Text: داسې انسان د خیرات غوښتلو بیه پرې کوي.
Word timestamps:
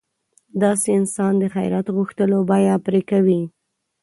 داسې 0.63 0.89
انسان 0.99 1.33
د 1.39 1.43
خیرات 1.53 1.87
غوښتلو 1.95 2.37
بیه 2.49 2.75
پرې 2.85 3.01
کوي. 3.11 3.41